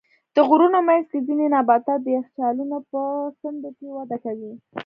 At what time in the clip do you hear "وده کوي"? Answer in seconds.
3.97-4.53